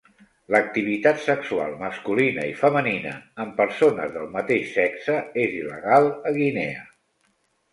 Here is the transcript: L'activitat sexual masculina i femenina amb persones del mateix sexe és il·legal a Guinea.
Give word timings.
L'activitat 0.53 1.19
sexual 1.25 1.75
masculina 1.81 2.47
i 2.51 2.55
femenina 2.61 3.11
amb 3.45 3.53
persones 3.59 4.17
del 4.17 4.27
mateix 4.39 4.75
sexe 4.79 5.19
és 5.45 5.55
il·legal 5.61 6.11
a 6.31 6.33
Guinea. 6.41 6.83